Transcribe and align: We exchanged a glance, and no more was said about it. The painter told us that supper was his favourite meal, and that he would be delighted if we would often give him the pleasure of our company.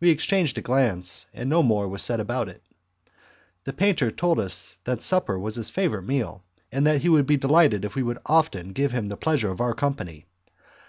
We 0.00 0.10
exchanged 0.10 0.58
a 0.58 0.60
glance, 0.60 1.26
and 1.32 1.48
no 1.48 1.62
more 1.62 1.86
was 1.86 2.02
said 2.02 2.18
about 2.18 2.48
it. 2.48 2.64
The 3.62 3.72
painter 3.72 4.10
told 4.10 4.40
us 4.40 4.76
that 4.82 5.02
supper 5.02 5.38
was 5.38 5.54
his 5.54 5.70
favourite 5.70 6.04
meal, 6.04 6.42
and 6.72 6.84
that 6.84 7.02
he 7.02 7.08
would 7.08 7.26
be 7.26 7.36
delighted 7.36 7.84
if 7.84 7.94
we 7.94 8.02
would 8.02 8.18
often 8.26 8.72
give 8.72 8.90
him 8.90 9.06
the 9.06 9.16
pleasure 9.16 9.52
of 9.52 9.60
our 9.60 9.72
company. 9.74 10.26